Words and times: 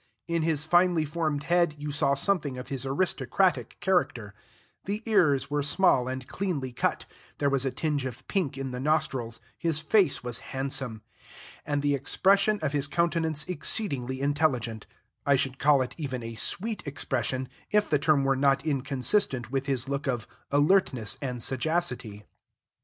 In 0.27 0.41
his 0.41 0.65
finely 0.65 1.05
formed 1.05 1.43
head 1.43 1.75
you 1.77 1.91
saw 1.91 2.15
something 2.15 2.57
of 2.57 2.69
his 2.69 2.87
aristocratic 2.87 3.79
character; 3.81 4.33
the 4.85 5.03
ears 5.05 5.51
were 5.51 5.61
small 5.61 6.07
and 6.07 6.27
cleanly 6.27 6.71
cut, 6.73 7.05
there 7.37 7.51
was 7.51 7.65
a 7.65 7.71
tinge 7.71 8.05
of 8.05 8.27
pink 8.27 8.57
in 8.57 8.71
the 8.71 8.79
nostrils, 8.79 9.39
his 9.59 9.79
face 9.79 10.23
was 10.23 10.39
handsome, 10.39 11.03
and 11.67 11.83
the 11.83 11.93
expression 11.93 12.57
of 12.63 12.73
his 12.73 12.87
countenance 12.87 13.47
exceedingly 13.47 14.21
intelligent 14.21 14.87
I 15.23 15.35
should 15.35 15.59
call 15.59 15.83
it 15.83 15.93
even 15.99 16.23
a 16.23 16.33
sweet 16.33 16.81
expression, 16.87 17.47
if 17.69 17.87
the 17.87 17.99
term 17.99 18.23
were 18.23 18.35
not 18.35 18.65
inconsistent 18.65 19.51
with 19.51 19.67
his 19.67 19.87
look 19.87 20.07
of 20.07 20.27
alertness 20.51 21.19
and 21.21 21.43
sagacity. 21.43 22.25